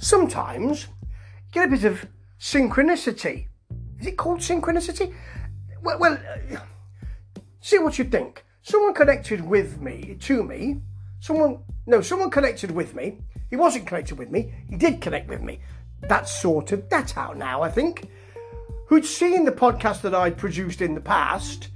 sometimes 0.00 0.86
you 1.46 1.52
get 1.52 1.68
a 1.68 1.70
bit 1.70 1.84
of 1.84 2.06
synchronicity. 2.40 3.46
Is 4.00 4.06
it 4.06 4.16
called 4.16 4.40
synchronicity? 4.40 5.14
Well, 5.82 5.98
well 5.98 6.14
uh, 6.14 6.58
see 7.60 7.78
what 7.78 7.98
you 7.98 8.04
think. 8.04 8.44
Someone 8.62 8.94
connected 8.94 9.46
with 9.46 9.80
me, 9.80 10.16
to 10.20 10.42
me, 10.42 10.80
someone, 11.20 11.60
no, 11.86 12.00
someone 12.00 12.30
connected 12.30 12.70
with 12.70 12.94
me. 12.94 13.18
He 13.48 13.56
wasn't 13.56 13.86
connected 13.86 14.18
with 14.18 14.30
me, 14.30 14.52
he 14.68 14.76
did 14.76 15.00
connect 15.00 15.28
with 15.28 15.42
me. 15.42 15.60
That's 16.02 16.32
sorted, 16.32 16.88
that's 16.88 17.16
out 17.16 17.36
now, 17.36 17.62
I 17.62 17.70
think. 17.70 18.08
Who'd 18.88 19.04
seen 19.04 19.44
the 19.44 19.52
podcast 19.52 20.00
that 20.02 20.14
I'd 20.14 20.36
produced 20.36 20.80
in 20.80 20.94
the 20.94 21.00
past, 21.00 21.68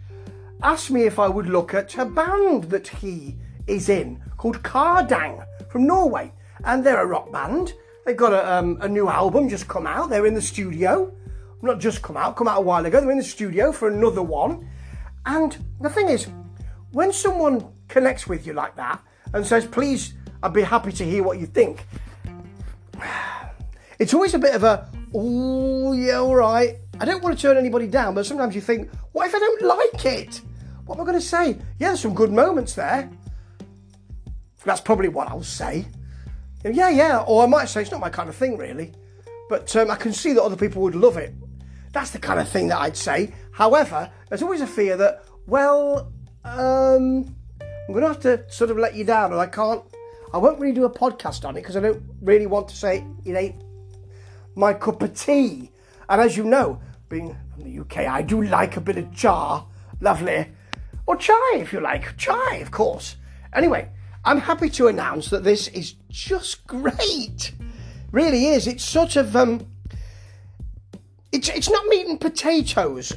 asked 0.63 0.91
me 0.91 1.03
if 1.03 1.19
I 1.19 1.29
would 1.29 1.47
look 1.47 1.75
at 1.75 1.97
a 1.99 2.05
band 2.05 2.65
that 2.65 2.89
he 2.89 3.37
is 3.67 3.89
in 3.89 4.23
called 4.37 4.63
Kardang 4.63 5.47
from 5.69 5.87
Norway. 5.87 6.33
And 6.65 6.85
they're 6.85 7.03
a 7.03 7.07
rock 7.07 7.31
band. 7.31 7.75
They've 8.05 8.17
got 8.17 8.33
a, 8.33 8.53
um, 8.53 8.79
a 8.81 8.89
new 8.89 9.09
album 9.09 9.49
just 9.49 9.67
come 9.67 9.87
out. 9.87 10.11
They're 10.11 10.27
in 10.27 10.35
the 10.35 10.43
studio. 10.43 11.15
Not 11.63 11.81
just 11.81 12.03
come 12.03 12.17
out, 12.17 12.37
come 12.37 12.49
out 12.49 12.59
a 12.59 12.61
while 12.61 12.85
ago. 12.85 13.01
They're 13.01 13.11
in 13.11 13.19
the 13.19 13.25
studio 13.25 13.73
for 13.73 13.89
another 13.89 14.23
one. 14.23 14.69
And 15.25 15.57
the 15.81 15.89
thing 15.89 16.09
is, 16.09 16.29
when 16.93 17.13
someone 17.13 17.67
connects 17.89 18.27
with 18.27 18.47
you 18.47 18.53
like 18.53 18.77
that 18.77 19.03
and 19.33 19.47
says, 19.47 19.67
please, 19.67 20.15
I'd 20.43 20.53
be 20.53 20.63
happy 20.63 20.93
to 20.93 21.05
hear 21.05 21.23
what 21.23 21.39
you 21.39 21.47
think, 21.47 21.87
it's 23.99 24.13
always 24.13 24.35
a 24.35 24.39
bit 24.39 24.55
of 24.55 24.65
a, 24.65 24.91
oh, 25.15 25.93
yeah, 25.93 26.19
all 26.19 26.37
right. 26.37 26.77
I 27.01 27.05
don't 27.07 27.23
want 27.23 27.37
to 27.37 27.41
turn 27.41 27.57
anybody 27.57 27.87
down, 27.87 28.15
but 28.15 28.27
sometimes 28.27 28.55
you 28.55 28.61
think, 28.61 28.91
what 29.13 29.27
if 29.27 29.35
I 29.35 29.39
don't 29.39 29.63
like 29.63 30.05
it? 30.05 30.43
What 30.85 30.97
am 30.97 31.01
I 31.01 31.05
going 31.05 31.19
to 31.19 31.27
say? 31.27 31.57
Yeah, 31.79 31.89
there's 31.89 32.01
some 32.01 32.15
good 32.15 32.31
moments 32.31 32.75
there. 32.75 33.11
That's 34.65 34.81
probably 34.81 35.09
what 35.09 35.29
I'll 35.29 35.43
say. 35.43 35.87
Yeah, 36.65 36.89
yeah, 36.89 37.25
or 37.27 37.45
I 37.45 37.47
might 37.47 37.67
say 37.67 37.83
it's 37.83 37.91
not 37.91 38.01
my 38.01 38.09
kind 38.09 38.29
of 38.29 38.37
thing, 38.37 38.57
really. 38.57 38.93
But 39.51 39.75
um, 39.77 39.91
I 39.91 39.97
can 39.97 40.13
see 40.13 40.33
that 40.33 40.43
other 40.43 40.57
people 40.57 40.81
would 40.83 40.95
love 40.95 41.19
it. 41.19 41.35
That's 41.93 42.11
the 42.11 42.19
kind 42.19 42.41
of 42.41 42.49
thing 42.49 42.69
that 42.69 42.79
I'd 42.79 42.97
say. 42.97 43.35
However, 43.53 44.11
there's 44.29 44.43
always 44.43 44.63
a 44.63 44.67
fear 44.67 44.97
that, 44.97 45.25
well, 45.47 46.13
um, 46.45 47.37
I'm 47.61 47.89
going 47.89 48.01
to 48.01 48.09
have 48.09 48.21
to 48.21 48.51
sort 48.51 48.71
of 48.71 48.79
let 48.79 48.95
you 48.95 49.05
down, 49.05 49.33
and 49.33 49.41
I 49.41 49.47
can't. 49.47 49.83
I 50.33 50.39
won't 50.39 50.59
really 50.59 50.75
do 50.75 50.85
a 50.85 50.91
podcast 50.91 51.47
on 51.47 51.57
it 51.57 51.61
because 51.61 51.77
I 51.77 51.81
don't 51.81 52.03
really 52.21 52.47
want 52.47 52.69
to 52.69 52.77
say 52.77 53.07
it 53.25 53.37
ain't 53.37 53.63
my 54.57 54.73
cup 54.73 55.03
of 55.03 55.15
tea. 55.15 55.71
And 56.09 56.21
as 56.21 56.37
you 56.37 56.45
know, 56.45 56.81
being 57.09 57.37
from 57.53 57.65
the 57.65 57.79
UK, 57.81 57.99
I 57.99 58.23
do 58.23 58.43
like 58.43 58.77
a 58.77 58.81
bit 58.81 58.99
of 58.99 59.15
char. 59.15 59.67
Lovely. 60.01 60.49
Or 61.07 61.17
chai, 61.17 61.57
if 61.57 61.73
you 61.73 61.81
like. 61.81 62.17
Chai, 62.17 62.57
of 62.57 62.71
course. 62.71 63.17
Anyway, 63.53 63.89
I'm 64.25 64.41
happy 64.41 64.71
to 64.71 64.89
announce 64.89 65.31
that 65.31 65.45
this 65.45 65.69
is 65.69 65.95
just 66.15 66.67
great. 66.67 67.53
Really 68.13 68.47
is. 68.47 68.67
It's 68.67 68.85
sort 68.85 69.17
of 69.17 69.35
um 69.35 69.67
it's 71.33 71.49
it's 71.49 71.69
not 71.69 71.87
meat 71.87 72.07
and 72.07 72.21
potatoes 72.21 73.13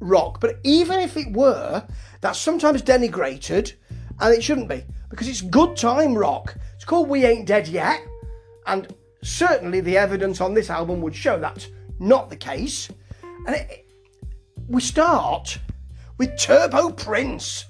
rock, 0.00 0.40
but 0.40 0.58
even 0.64 0.98
if 0.98 1.16
it 1.16 1.32
were, 1.32 1.86
that's 2.20 2.38
sometimes 2.38 2.82
denigrated 2.82 3.74
and 4.18 4.34
it 4.34 4.42
shouldn't 4.42 4.68
be 4.68 4.84
because 5.08 5.28
it's 5.28 5.40
good 5.40 5.76
time 5.76 6.14
rock. 6.18 6.56
It's 6.74 6.84
called 6.84 7.08
We 7.08 7.24
Ain't 7.24 7.46
Dead 7.46 7.68
Yet, 7.68 8.00
and 8.66 8.92
certainly 9.22 9.80
the 9.80 9.96
evidence 9.96 10.40
on 10.40 10.52
this 10.54 10.68
album 10.68 11.00
would 11.02 11.14
show 11.14 11.38
that's 11.38 11.68
not 12.00 12.28
the 12.28 12.36
case. 12.36 12.88
And 13.46 13.54
it, 13.54 13.86
we 14.68 14.80
start 14.80 15.58
with 16.18 16.36
Turbo 16.36 16.90
Prince. 16.90 17.66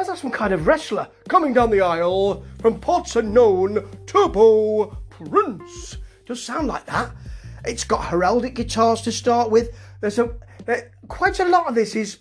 Sounds 0.00 0.08
like 0.08 0.18
some 0.18 0.30
kind 0.30 0.54
of 0.54 0.66
wrestler 0.66 1.06
coming 1.28 1.52
down 1.52 1.68
the 1.68 1.82
aisle 1.82 2.42
from 2.62 2.80
parts 2.80 3.16
unknown. 3.16 3.86
Turbo 4.06 4.96
Prince. 5.10 5.98
Does 6.24 6.42
sound 6.42 6.68
like 6.68 6.86
that. 6.86 7.10
It's 7.66 7.84
got 7.84 8.00
heraldic 8.00 8.54
guitars 8.54 9.02
to 9.02 9.12
start 9.12 9.50
with. 9.50 9.76
There's 10.00 10.18
a 10.18 10.34
there, 10.64 10.90
quite 11.08 11.38
a 11.38 11.44
lot 11.44 11.68
of 11.68 11.74
this 11.74 11.94
is 11.94 12.20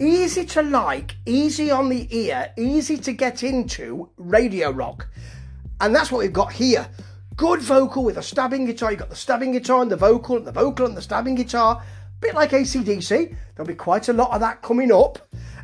easy 0.00 0.44
to 0.46 0.62
like, 0.62 1.14
easy 1.26 1.70
on 1.70 1.90
the 1.90 2.08
ear, 2.10 2.52
easy 2.58 2.96
to 2.96 3.12
get 3.12 3.44
into 3.44 4.10
radio 4.16 4.70
rock. 4.70 5.06
And 5.80 5.94
that's 5.94 6.10
what 6.10 6.18
we've 6.18 6.32
got 6.32 6.52
here. 6.52 6.88
Good 7.36 7.62
vocal 7.62 8.02
with 8.02 8.18
a 8.18 8.22
stabbing 8.22 8.66
guitar. 8.66 8.90
You've 8.90 8.98
got 8.98 9.10
the 9.10 9.14
stabbing 9.14 9.52
guitar 9.52 9.80
and 9.80 9.92
the 9.92 9.96
vocal, 9.96 10.38
and 10.38 10.44
the 10.44 10.50
vocal 10.50 10.86
and 10.86 10.96
the 10.96 11.02
stabbing 11.02 11.36
guitar. 11.36 11.84
Bit 12.18 12.34
like 12.34 12.50
ACDC. 12.50 13.36
There'll 13.54 13.68
be 13.68 13.76
quite 13.76 14.08
a 14.08 14.12
lot 14.12 14.32
of 14.32 14.40
that 14.40 14.60
coming 14.60 14.90
up. 14.90 15.20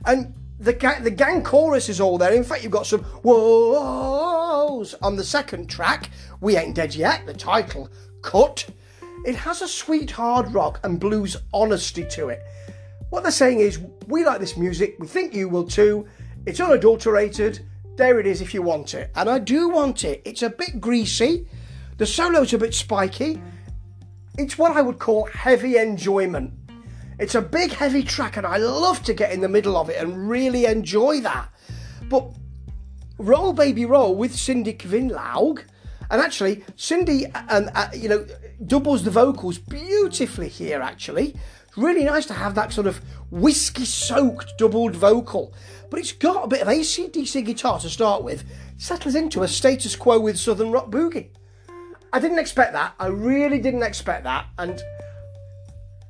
And 0.06 0.36
the, 0.62 0.98
the 1.02 1.10
gang 1.10 1.42
chorus 1.42 1.88
is 1.88 2.00
all 2.00 2.18
there. 2.18 2.32
In 2.32 2.44
fact, 2.44 2.62
you've 2.62 2.72
got 2.72 2.86
some 2.86 3.02
whoas 3.24 4.94
on 5.02 5.16
the 5.16 5.24
second 5.24 5.68
track. 5.68 6.10
We 6.40 6.56
Ain't 6.56 6.76
Dead 6.76 6.94
Yet, 6.94 7.26
the 7.26 7.34
title 7.34 7.90
cut. 8.22 8.66
It 9.26 9.34
has 9.34 9.60
a 9.60 9.68
sweet 9.68 10.12
hard 10.12 10.54
rock 10.54 10.78
and 10.84 11.00
blues 11.00 11.36
honesty 11.52 12.04
to 12.10 12.28
it. 12.28 12.42
What 13.10 13.24
they're 13.24 13.32
saying 13.32 13.58
is, 13.58 13.80
we 14.06 14.24
like 14.24 14.38
this 14.40 14.56
music, 14.56 14.96
we 15.00 15.06
think 15.08 15.34
you 15.34 15.48
will 15.48 15.64
too. 15.64 16.06
It's 16.46 16.60
unadulterated. 16.60 17.66
There 17.96 18.20
it 18.20 18.26
is 18.26 18.40
if 18.40 18.54
you 18.54 18.62
want 18.62 18.94
it. 18.94 19.10
And 19.16 19.28
I 19.28 19.38
do 19.40 19.68
want 19.68 20.04
it. 20.04 20.22
It's 20.24 20.42
a 20.42 20.50
bit 20.50 20.80
greasy. 20.80 21.46
The 21.98 22.06
solo's 22.06 22.52
a 22.52 22.58
bit 22.58 22.72
spiky. 22.72 23.42
It's 24.38 24.56
what 24.56 24.76
I 24.76 24.82
would 24.82 24.98
call 24.98 25.26
heavy 25.26 25.76
enjoyment. 25.76 26.52
It's 27.18 27.34
a 27.34 27.42
big, 27.42 27.72
heavy 27.72 28.02
track, 28.02 28.36
and 28.36 28.46
I 28.46 28.56
love 28.56 29.02
to 29.04 29.14
get 29.14 29.32
in 29.32 29.40
the 29.40 29.48
middle 29.48 29.76
of 29.76 29.90
it 29.90 29.96
and 29.96 30.28
really 30.28 30.64
enjoy 30.64 31.20
that. 31.20 31.48
But 32.08 32.26
Roll 33.18 33.52
Baby 33.52 33.84
Roll 33.84 34.14
with 34.14 34.34
Cindy 34.34 34.74
Kvinlaug, 34.74 35.62
and 36.10 36.20
actually, 36.20 36.64
Cindy, 36.76 37.26
um, 37.26 37.70
uh, 37.74 37.88
you 37.94 38.08
know, 38.08 38.26
doubles 38.66 39.02
the 39.02 39.10
vocals 39.10 39.58
beautifully 39.58 40.48
here, 40.48 40.80
actually. 40.80 41.34
It's 41.66 41.78
really 41.78 42.04
nice 42.04 42.26
to 42.26 42.34
have 42.34 42.54
that 42.56 42.72
sort 42.72 42.86
of 42.86 43.00
whiskey 43.30 43.86
soaked 43.86 44.58
doubled 44.58 44.94
vocal. 44.94 45.54
But 45.88 46.00
it's 46.00 46.12
got 46.12 46.44
a 46.44 46.48
bit 46.48 46.60
of 46.60 46.68
ACDC 46.68 47.46
guitar 47.46 47.78
to 47.80 47.88
start 47.88 48.24
with, 48.24 48.44
settles 48.76 49.14
into 49.14 49.42
a 49.42 49.48
status 49.48 49.96
quo 49.96 50.20
with 50.20 50.38
Southern 50.38 50.70
Rock 50.70 50.90
Boogie. 50.90 51.30
I 52.12 52.18
didn't 52.18 52.40
expect 52.40 52.74
that. 52.74 52.94
I 52.98 53.06
really 53.06 53.58
didn't 53.58 53.82
expect 53.82 54.24
that. 54.24 54.46
And 54.58 54.82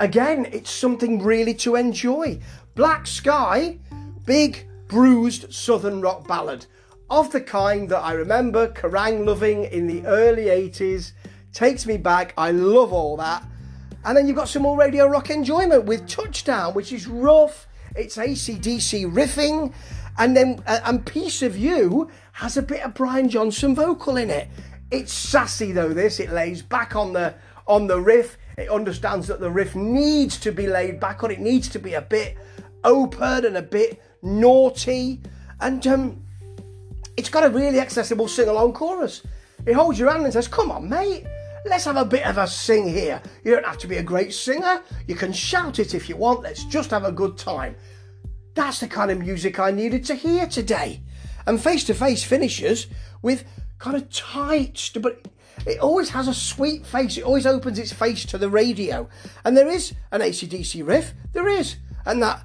again, 0.03 0.49
it's 0.51 0.71
something 0.71 1.23
really 1.23 1.55
to 1.55 1.77
enjoy. 1.77 2.41
Black 2.75 3.07
Sky, 3.07 3.79
big, 4.27 4.67
bruised 4.89 5.55
Southern 5.55 6.01
rock 6.01 6.27
ballad 6.27 6.67
of 7.09 7.31
the 7.31 7.41
kind 7.41 7.89
that 7.89 8.01
I 8.01 8.13
remember 8.13 8.67
Kerrang 8.69 9.25
loving 9.25 9.65
in 9.65 9.87
the 9.87 10.05
early 10.07 10.47
80s. 10.47 11.13
Takes 11.53 11.87
me 11.87 11.99
back. 11.99 12.35
I 12.37 12.51
love 12.51 12.93
all 12.93 13.17
that. 13.19 13.45
And 14.05 14.17
then 14.17 14.27
you've 14.27 14.37
got 14.37 14.49
some 14.49 14.63
more 14.63 14.77
radio 14.77 15.07
rock 15.07 15.31
enjoyment 15.31 15.85
with 15.85 16.09
Touchdown, 16.09 16.75
which 16.75 16.93
is 16.93 17.07
rough. 17.07 17.69
It's 17.95 18.17
ACDC 18.17 19.13
riffing. 19.13 19.73
And 20.19 20.37
then, 20.37 20.65
uh, 20.67 20.81
and 20.85 21.07
Piece 21.07 21.43
of 21.43 21.57
You 21.57 22.11
has 22.33 22.57
a 22.57 22.63
bit 22.63 22.83
of 22.83 22.95
Brian 22.95 23.29
Johnson 23.29 23.77
vocal 23.77 24.17
in 24.17 24.31
it. 24.31 24.49
It's 24.91 25.13
sassy 25.13 25.71
though, 25.71 25.93
this. 25.93 26.19
It 26.19 26.33
lays 26.33 26.61
back 26.61 26.97
on 26.97 27.13
the, 27.13 27.35
on 27.69 27.87
the 27.87 28.01
riff. 28.01 28.37
It 28.57 28.69
understands 28.69 29.27
that 29.29 29.41
the 29.41 29.51
riff 29.51 29.75
needs 29.75 30.39
to 30.41 30.53
be 30.53 30.67
laid 30.67 31.01
back 31.01 31.25
on. 31.25 31.31
It 31.31 31.41
needs 31.41 31.69
to 31.71 31.79
be 31.79 31.95
a 31.95 32.03
bit 32.03 32.37
open 32.85 33.45
and 33.47 33.57
a 33.57 33.63
bit 33.63 34.03
naughty. 34.23 35.21
And 35.61 35.87
um, 35.87 36.23
it's 37.17 37.29
got 37.29 37.45
a 37.45 37.51
really 37.51 37.81
accessible 37.81 38.29
sing 38.29 38.49
along 38.49 38.75
chorus. 38.75 39.23
It 39.67 39.75
holds 39.75 39.99
your 39.99 40.11
hand 40.11 40.25
and 40.25 40.33
says, 40.33 40.49
Come 40.49 40.71
on, 40.71 40.89
mate, 40.89 41.25
let's 41.67 41.85
have 41.85 41.97
a 41.97 42.05
bit 42.05 42.27
of 42.27 42.39
a 42.39 42.47
sing 42.47 42.89
here. 42.89 43.23
You 43.45 43.53
don't 43.53 43.67
have 43.67 43.79
to 43.79 43.87
be 43.87 43.99
a 43.99 44.03
great 44.03 44.35
singer. 44.35 44.83
You 45.07 45.15
can 45.15 45.33
shout 45.33 45.79
it 45.79 45.95
if 45.95 46.09
you 46.09 46.17
want. 46.17 46.43
Let's 46.43 46.65
just 46.65 46.91
have 46.91 47.05
a 47.05 47.13
good 47.13 47.39
time. 47.39 47.77
That's 48.55 48.81
the 48.81 48.89
kind 48.89 49.11
of 49.11 49.19
music 49.19 49.59
I 49.59 49.71
needed 49.71 50.05
to 50.07 50.15
hear 50.15 50.47
today. 50.47 51.03
And 51.47 51.61
face 51.61 51.85
to 51.85 51.95
face 51.95 52.25
finishes 52.25 52.87
with 53.21 53.45
kind 53.79 53.97
of 53.97 54.11
tight, 54.11 54.91
but 55.01 55.27
it 55.67 55.79
always 55.81 56.11
has 56.11 56.29
a 56.29 56.35
sweet 56.35 56.87
face. 56.87 57.17
It 57.17 57.25
always 57.25 57.47
opens 57.47 57.79
its 57.79 57.93
face 57.93 58.25
to 58.27 58.39
the 58.39 58.49
radio. 58.49 59.09
And 59.45 59.57
there 59.57 59.69
is 59.69 59.95
an 60.11 60.21
ACDC 60.21 60.87
riff. 60.87 61.15
There 61.33 61.49
is. 61.49 61.77
And 62.05 62.23
that 62.23 62.45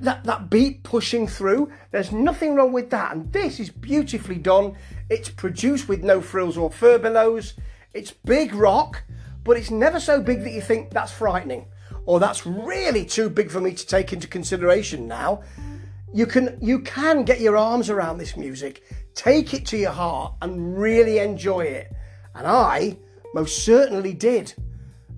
that, 0.00 0.22
that 0.24 0.48
beat 0.48 0.84
pushing 0.84 1.26
through. 1.26 1.72
There's 1.90 2.12
nothing 2.12 2.54
wrong 2.54 2.72
with 2.72 2.90
that. 2.90 3.12
And 3.12 3.32
this 3.32 3.58
is 3.58 3.70
beautifully 3.70 4.36
done. 4.36 4.76
It's 5.10 5.28
produced 5.28 5.88
with 5.88 6.04
no 6.04 6.20
frills 6.20 6.56
or 6.56 6.70
furbelows. 6.70 7.54
It's 7.92 8.12
big 8.12 8.54
rock, 8.54 9.02
but 9.44 9.56
it's 9.56 9.70
never 9.70 9.98
so 9.98 10.20
big 10.20 10.44
that 10.44 10.52
you 10.52 10.60
think 10.60 10.90
that's 10.90 11.12
frightening 11.12 11.66
or 12.06 12.20
that's 12.20 12.46
really 12.46 13.04
too 13.04 13.28
big 13.28 13.50
for 13.50 13.60
me 13.60 13.72
to 13.72 13.86
take 13.86 14.12
into 14.12 14.26
consideration 14.26 15.06
now. 15.06 15.42
You 16.14 16.26
can 16.26 16.58
you 16.60 16.80
can 16.80 17.24
get 17.24 17.40
your 17.40 17.56
arms 17.56 17.88
around 17.88 18.18
this 18.18 18.36
music, 18.36 18.82
take 19.14 19.54
it 19.54 19.64
to 19.66 19.76
your 19.76 19.92
heart 19.92 20.34
and 20.42 20.78
really 20.78 21.18
enjoy 21.18 21.62
it. 21.62 21.92
And 22.34 22.46
I 22.46 22.98
most 23.34 23.64
certainly 23.64 24.12
did. 24.12 24.54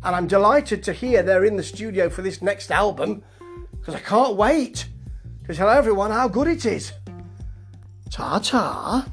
And 0.03 0.15
I'm 0.15 0.27
delighted 0.27 0.83
to 0.85 0.93
hear 0.93 1.23
they're 1.23 1.45
in 1.45 1.57
the 1.57 1.63
studio 1.63 2.11
for 2.11 2.23
this 2.23 2.43
next 2.43 2.71
album 2.71 3.23
because 3.79 3.95
I 3.95 4.01
can't 4.01 4.37
wait 4.37 4.87
to 5.47 5.55
tell 5.55 5.69
everyone 5.69 6.11
how 6.11 6.29
good 6.29 6.47
it 6.47 6.65
is. 6.67 6.93
Ta 8.11 8.39
ta. 8.39 9.07